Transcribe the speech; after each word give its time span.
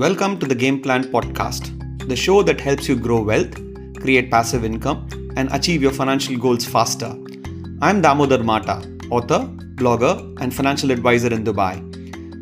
Welcome 0.00 0.38
to 0.38 0.46
the 0.46 0.54
Game 0.54 0.80
Plan 0.80 1.04
Podcast, 1.12 1.66
the 2.08 2.16
show 2.16 2.42
that 2.44 2.58
helps 2.58 2.88
you 2.88 2.96
grow 2.96 3.20
wealth, 3.20 3.54
create 4.00 4.30
passive 4.30 4.64
income, 4.64 5.06
and 5.36 5.52
achieve 5.52 5.82
your 5.82 5.92
financial 5.92 6.38
goals 6.38 6.64
faster. 6.64 7.14
I'm 7.82 8.00
Damodar 8.00 8.42
Mata, 8.42 8.76
author, 9.10 9.40
blogger, 9.74 10.14
and 10.40 10.54
financial 10.54 10.90
advisor 10.90 11.30
in 11.34 11.44
Dubai. 11.44 11.74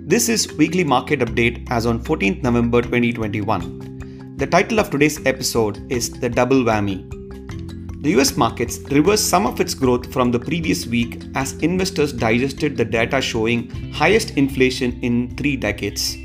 This 0.08 0.29
is 0.29 0.52
weekly 0.52 0.84
market 0.84 1.18
update 1.18 1.68
as 1.68 1.84
on 1.84 1.98
14th 2.04 2.44
November 2.44 2.80
2021. 2.80 4.36
The 4.36 4.46
title 4.46 4.79
of 4.79 4.90
today's 4.90 5.18
episode 5.27 5.80
is 5.90 6.11
The 6.11 6.29
Double 6.29 6.62
Whammy. 6.62 7.11
The 8.04 8.11
US 8.20 8.36
markets 8.36 8.79
reversed 8.93 9.29
some 9.29 9.46
of 9.46 9.59
its 9.59 9.75
growth 9.75 10.12
from 10.12 10.30
the 10.30 10.38
previous 10.38 10.86
week 10.86 11.20
as 11.34 11.54
investors 11.54 12.12
digested 12.12 12.77
the 12.77 12.84
data 12.84 13.20
showing 13.20 13.68
highest 13.90 14.36
inflation 14.36 15.00
in 15.03 15.36
3 15.36 15.56
decades. 15.56 16.17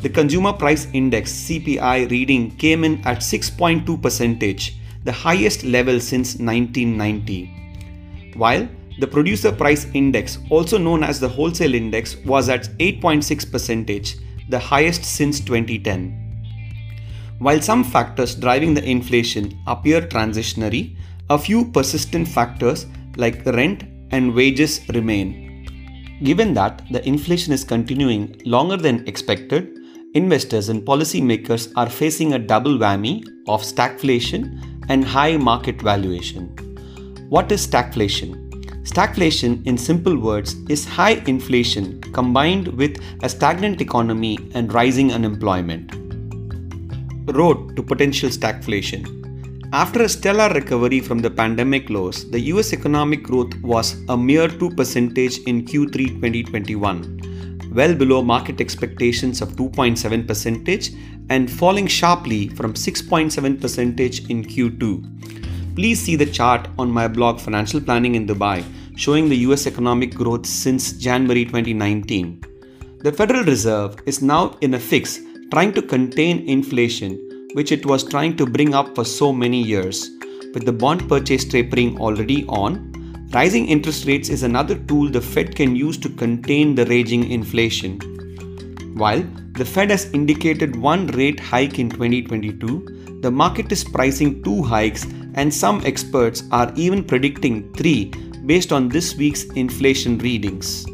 The 0.00 0.08
consumer 0.08 0.52
price 0.52 0.86
index 0.92 1.32
CPI 1.32 2.08
reading 2.08 2.52
came 2.56 2.84
in 2.84 3.04
at 3.04 3.18
6.2 3.18 4.00
percentage, 4.00 4.76
the 5.02 5.10
highest 5.10 5.64
level 5.64 5.98
since 5.98 6.36
1990. 6.36 8.32
While 8.36 8.68
the 9.00 9.08
producer 9.08 9.50
price 9.50 9.86
index, 9.94 10.38
also 10.50 10.78
known 10.78 11.02
as 11.02 11.18
the 11.18 11.28
wholesale 11.28 11.74
index, 11.74 12.16
was 12.18 12.48
at 12.48 12.68
8.6 12.78 13.50
percentage, 13.50 14.16
the 14.48 14.58
highest 14.58 15.04
since 15.04 15.40
2010. 15.40 16.28
While 17.40 17.60
some 17.60 17.82
factors 17.82 18.36
driving 18.36 18.74
the 18.74 18.84
inflation 18.84 19.58
appear 19.66 20.00
transitionary, 20.02 20.96
a 21.28 21.38
few 21.38 21.64
persistent 21.72 22.28
factors 22.28 22.86
like 23.16 23.44
rent 23.46 23.82
and 24.12 24.32
wages 24.32 24.80
remain. 24.94 25.46
Given 26.22 26.54
that 26.54 26.82
the 26.90 27.06
inflation 27.06 27.52
is 27.52 27.64
continuing 27.64 28.40
longer 28.44 28.76
than 28.76 29.06
expected, 29.06 29.77
investors 30.20 30.68
and 30.68 30.86
policymakers 30.90 31.64
are 31.76 31.90
facing 32.00 32.32
a 32.32 32.38
double 32.52 32.76
whammy 32.82 33.16
of 33.54 33.62
stagflation 33.62 34.42
and 34.88 35.04
high 35.04 35.36
market 35.36 35.80
valuation. 35.80 36.44
What 37.28 37.52
is 37.52 37.66
stagflation? 37.66 38.30
Stagflation, 38.92 39.52
in 39.66 39.76
simple 39.76 40.16
words, 40.18 40.56
is 40.74 40.84
high 40.84 41.16
inflation 41.32 42.00
combined 42.18 42.68
with 42.80 42.98
a 43.22 43.28
stagnant 43.28 43.80
economy 43.80 44.38
and 44.54 44.72
rising 44.72 45.12
unemployment 45.12 45.94
road 47.40 47.76
to 47.76 47.82
potential 47.82 48.30
stagflation. 48.30 49.02
After 49.72 50.02
a 50.02 50.08
stellar 50.08 50.48
recovery 50.54 51.00
from 51.00 51.18
the 51.18 51.30
pandemic 51.30 51.90
lows, 51.90 52.30
the 52.30 52.40
US 52.52 52.72
economic 52.72 53.22
growth 53.22 53.54
was 53.60 53.96
a 54.08 54.16
mere 54.16 54.48
2% 54.48 55.46
in 55.46 55.64
Q3 55.66 55.92
2021, 55.92 57.20
well 57.72 57.94
below 57.94 58.22
market 58.22 58.60
expectations 58.60 59.40
of 59.40 59.50
2.7% 59.56 60.96
and 61.30 61.50
falling 61.50 61.86
sharply 61.86 62.48
from 62.48 62.74
6.7% 62.74 64.30
in 64.30 64.44
Q2. 64.44 65.74
Please 65.74 66.00
see 66.00 66.16
the 66.16 66.26
chart 66.26 66.68
on 66.78 66.90
my 66.90 67.06
blog 67.06 67.40
Financial 67.40 67.80
Planning 67.80 68.14
in 68.14 68.26
Dubai 68.26 68.64
showing 68.96 69.28
the 69.28 69.36
US 69.48 69.66
economic 69.66 70.14
growth 70.14 70.44
since 70.44 70.92
January 70.92 71.44
2019. 71.44 72.42
The 73.04 73.12
Federal 73.12 73.44
Reserve 73.44 73.96
is 74.06 74.20
now 74.20 74.56
in 74.60 74.74
a 74.74 74.80
fix 74.80 75.20
trying 75.52 75.72
to 75.74 75.82
contain 75.82 76.48
inflation, 76.48 77.12
which 77.54 77.70
it 77.70 77.86
was 77.86 78.02
trying 78.02 78.36
to 78.36 78.44
bring 78.44 78.74
up 78.74 78.94
for 78.96 79.04
so 79.04 79.32
many 79.32 79.62
years. 79.62 80.10
With 80.52 80.66
the 80.66 80.72
bond 80.72 81.08
purchase 81.08 81.44
tapering 81.44 82.00
already 82.00 82.44
on, 82.46 82.87
rising 83.32 83.68
interest 83.68 84.06
rates 84.06 84.30
is 84.30 84.42
another 84.42 84.74
tool 84.74 85.10
the 85.10 85.20
Fed 85.20 85.54
can 85.54 85.76
use 85.76 85.98
to 85.98 86.08
contain 86.08 86.74
the 86.74 86.86
raging 86.86 87.30
inflation. 87.30 87.98
While 88.96 89.22
the 89.52 89.66
Fed 89.66 89.90
has 89.90 90.10
indicated 90.12 90.76
one 90.76 91.08
rate 91.08 91.38
hike 91.38 91.78
in 91.78 91.90
2022, 91.90 93.20
the 93.20 93.30
market 93.30 93.70
is 93.70 93.84
pricing 93.84 94.42
two 94.42 94.62
hikes, 94.62 95.04
and 95.34 95.52
some 95.52 95.82
experts 95.84 96.44
are 96.52 96.72
even 96.74 97.04
predicting 97.04 97.70
three 97.74 98.06
based 98.46 98.72
on 98.72 98.88
this 98.88 99.14
week's 99.16 99.44
inflation 99.44 100.16
readings. 100.18 100.86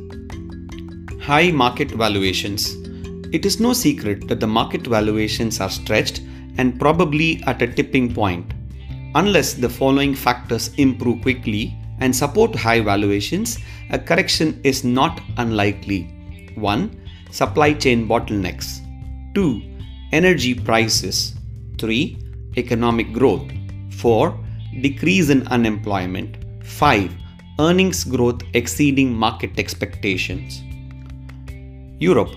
High 1.23 1.53
market 1.53 1.91
valuations. 1.93 2.75
It 3.33 3.47
is 3.47 3.61
no 3.61 3.73
secret 3.73 4.27
that 4.27 4.41
the 4.41 4.47
market 4.47 4.87
valuations 4.87 5.61
are 5.61 5.71
stretched 5.71 6.21
and 6.59 6.81
probably 6.81 7.43
at 7.47 7.63
a 7.63 7.73
tipping 7.73 8.13
point. 8.13 8.53
Unless 9.15 9.55
the 9.55 9.69
following 9.69 10.15
factors 10.15 10.75
improve 10.75 11.23
quickly 11.23 11.79
and 12.05 12.15
support 12.15 12.55
high 12.55 12.81
valuations, 12.81 13.59
a 13.91 13.99
correction 13.99 14.61
is 14.63 14.85
not 14.85 15.21
unlikely. 15.39 16.03
1. 16.55 16.91
Supply 17.31 17.73
chain 17.73 18.07
bottlenecks. 18.07 18.81
2. 19.35 19.63
Energy 20.13 20.55
prices. 20.55 21.35
3. 21.79 22.19
Economic 22.59 23.13
growth. 23.13 23.51
4. 23.91 24.39
Decrease 24.83 25.31
in 25.31 25.47
unemployment. 25.49 26.37
5. 26.63 27.11
Earnings 27.59 28.05
growth 28.05 28.43
exceeding 28.53 29.13
market 29.15 29.59
expectations. 29.59 30.63
Europe 31.99 32.33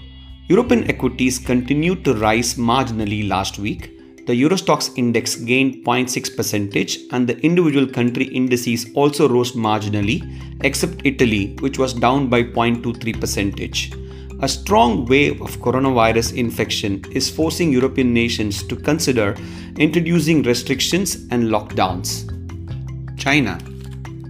European 0.50 0.90
equities 0.90 1.38
continued 1.40 2.06
to 2.06 2.14
rise 2.14 2.54
marginally 2.56 3.28
last 3.28 3.60
week. 3.60 3.97
The 4.28 4.36
Euro 4.36 4.58
Stoxx 4.58 4.98
index 4.98 5.38
gained 5.38 5.86
0.6 5.86 6.36
percentage 6.36 7.00
and 7.14 7.26
the 7.30 7.40
individual 7.46 7.88
country 7.88 8.26
indices 8.26 8.86
also 8.94 9.30
rose 9.30 9.54
marginally 9.54 10.20
except 10.66 11.06
Italy 11.06 11.56
which 11.62 11.80
was 11.80 11.94
down 11.94 12.28
by 12.28 12.44
0.23 12.44 13.22
percentage. 13.22 13.94
A 14.42 14.48
strong 14.50 15.06
wave 15.06 15.42
of 15.42 15.56
coronavirus 15.60 16.36
infection 16.36 17.02
is 17.14 17.30
forcing 17.30 17.72
European 17.72 18.14
nations 18.14 18.64
to 18.64 18.76
consider 18.76 19.34
introducing 19.78 20.44
restrictions 20.44 21.16
and 21.32 21.46
lockdowns. 21.46 22.28
China 23.18 23.58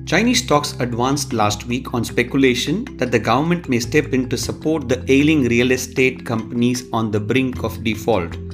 Chinese 0.05 0.43
stocks 0.43 0.73
advanced 0.79 1.33
last 1.33 1.65
week 1.65 1.95
on 1.95 2.05
speculation 2.05 2.85
that 2.97 3.11
the 3.11 3.17
government 3.19 3.67
may 3.67 3.79
step 3.79 4.13
in 4.13 4.29
to 4.29 4.37
support 4.37 4.87
the 4.87 5.03
ailing 5.11 5.45
real 5.45 5.71
estate 5.71 6.23
companies 6.23 6.87
on 6.93 7.09
the 7.09 7.19
brink 7.19 7.63
of 7.63 7.83
default. 7.83 8.46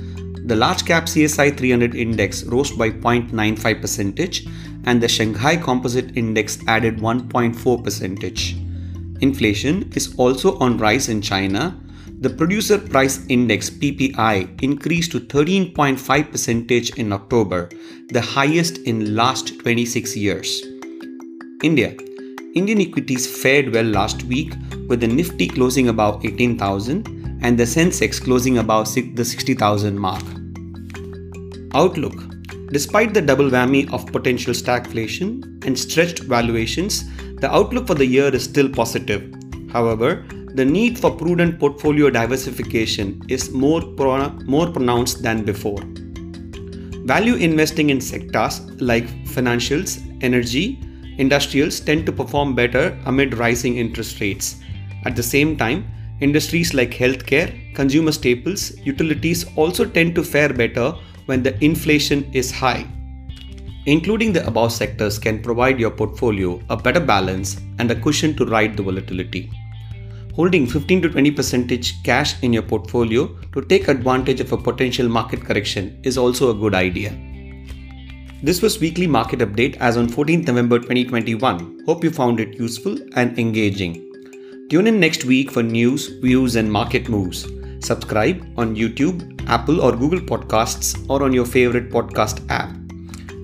The 0.45 0.57
large 0.57 0.83
cap 0.85 1.05
CSI 1.05 1.57
300 1.57 1.95
index 1.95 2.43
rose 2.43 2.71
by 2.71 2.89
0.95 2.89 3.79
percentage 3.79 4.45
and 4.83 5.01
the 5.01 5.07
Shanghai 5.07 5.55
Composite 5.55 6.17
Index 6.17 6.59
added 6.67 6.97
1.4 6.97 7.81
percentage. 7.81 8.57
Inflation 9.21 9.89
is 9.95 10.13
also 10.17 10.57
on 10.59 10.77
rise 10.77 11.07
in 11.07 11.21
China. 11.21 11.79
The 12.19 12.29
producer 12.29 12.77
price 12.77 13.25
index 13.29 13.69
PPI 13.69 14.61
increased 14.61 15.11
to 15.13 15.21
13.5 15.21 16.31
percentage 16.31 16.89
in 16.97 17.13
October, 17.13 17.69
the 18.09 18.21
highest 18.21 18.79
in 18.79 19.15
last 19.15 19.57
26 19.59 20.17
years. 20.17 20.61
India. 21.63 21.95
Indian 22.53 22.81
equities 22.81 23.25
fared 23.41 23.73
well 23.73 23.85
last 23.85 24.23
week 24.25 24.53
with 24.89 24.99
the 24.99 25.07
Nifty 25.07 25.47
closing 25.47 25.87
above 25.87 26.25
18,000 26.25 27.22
and 27.43 27.59
the 27.59 27.63
Sensex 27.63 28.21
closing 28.21 28.57
above 28.57 28.93
the 29.15 29.23
60,000 29.23 29.97
mark. 29.97 30.23
Outlook 31.75 32.15
Despite 32.71 33.13
the 33.13 33.21
double 33.21 33.51
whammy 33.51 33.91
of 33.93 34.07
potential 34.07 34.51
stagflation 34.51 35.63
and 35.63 35.77
stretched 35.77 36.21
valuations, 36.21 37.03
the 37.35 37.53
outlook 37.53 37.85
for 37.85 37.93
the 37.93 38.05
year 38.05 38.33
is 38.33 38.45
still 38.45 38.67
positive. 38.67 39.31
However, 39.71 40.25
the 40.55 40.65
need 40.65 40.97
for 40.97 41.11
prudent 41.11 41.59
portfolio 41.59 42.09
diversification 42.09 43.21
is 43.29 43.51
more, 43.51 43.81
pro- 43.81 44.29
more 44.45 44.71
pronounced 44.71 45.21
than 45.21 45.43
before. 45.43 45.83
Value 47.05 47.35
investing 47.35 47.91
in 47.91 48.01
sectors 48.01 48.61
like 48.81 49.07
financials, 49.25 50.01
energy, 50.23 50.79
industrials 51.19 51.79
tend 51.79 52.07
to 52.07 52.11
perform 52.11 52.55
better 52.55 52.97
amid 53.05 53.37
rising 53.37 53.77
interest 53.77 54.19
rates. 54.19 54.55
At 55.05 55.15
the 55.15 55.21
same 55.21 55.57
time, 55.57 55.85
industries 56.21 56.73
like 56.73 56.91
healthcare, 56.91 57.73
consumer 57.75 58.11
staples, 58.11 58.77
utilities 58.79 59.45
also 59.55 59.85
tend 59.85 60.15
to 60.15 60.23
fare 60.23 60.53
better 60.53 60.93
when 61.25 61.43
the 61.43 61.61
inflation 61.63 62.23
is 62.33 62.51
high. 62.51 62.87
Including 63.85 64.31
the 64.31 64.45
above 64.47 64.71
sectors 64.71 65.19
can 65.19 65.41
provide 65.41 65.79
your 65.79 65.91
portfolio 65.91 66.61
a 66.69 66.77
better 66.77 67.01
balance 67.01 67.59
and 67.79 67.91
a 67.91 67.99
cushion 67.99 68.33
to 68.35 68.45
ride 68.45 68.77
the 68.77 68.83
volatility. 68.83 69.51
Holding 70.35 70.65
15 70.65 71.01
to 71.01 71.09
20 71.09 71.31
percentage 71.31 72.01
cash 72.03 72.41
in 72.41 72.53
your 72.53 72.63
portfolio 72.63 73.27
to 73.51 73.61
take 73.61 73.87
advantage 73.87 74.39
of 74.39 74.51
a 74.51 74.57
potential 74.57 75.09
market 75.09 75.43
correction 75.43 75.99
is 76.03 76.17
also 76.17 76.49
a 76.49 76.53
good 76.53 76.73
idea. 76.73 77.11
This 78.41 78.61
was 78.61 78.79
weekly 78.79 79.07
market 79.07 79.39
update 79.39 79.77
as 79.77 79.95
on 79.95 80.07
14th 80.07 80.47
November 80.47 80.79
2021. 80.79 81.83
Hope 81.85 82.03
you 82.03 82.11
found 82.11 82.39
it 82.39 82.59
useful 82.59 82.97
and 83.15 83.37
engaging. 83.37 84.12
Tune 84.73 84.87
in 84.87 84.99
next 84.99 85.25
week 85.25 85.51
for 85.51 85.61
news, 85.61 86.07
views 86.07 86.55
and 86.55 86.71
market 86.71 87.07
moves. 87.07 87.47
Subscribe 87.79 88.43
on 88.57 88.75
YouTube, 88.75 89.47
Apple 89.47 89.79
or 89.79 89.95
Google 89.95 90.19
Podcasts 90.19 91.07
or 91.11 91.21
on 91.21 91.31
your 91.31 91.45
favorite 91.45 91.91
podcast 91.91 92.43
app. 92.49 92.75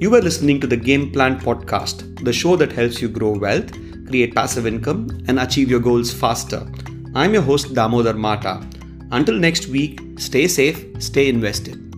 You 0.01 0.15
are 0.15 0.23
listening 0.23 0.59
to 0.59 0.65
the 0.65 0.75
Game 0.75 1.11
Plan 1.11 1.39
podcast, 1.39 2.25
the 2.25 2.33
show 2.33 2.55
that 2.55 2.71
helps 2.71 2.99
you 2.99 3.09
grow 3.09 3.37
wealth, 3.37 3.71
create 4.07 4.33
passive 4.33 4.65
income 4.65 5.07
and 5.27 5.39
achieve 5.39 5.69
your 5.69 5.79
goals 5.79 6.11
faster. 6.11 6.67
I'm 7.13 7.33
your 7.33 7.43
host 7.43 7.75
Damodar 7.75 8.15
Mata. 8.15 8.67
Until 9.11 9.35
next 9.35 9.67
week, 9.67 10.01
stay 10.17 10.47
safe, 10.47 10.83
stay 10.97 11.29
invested. 11.29 11.88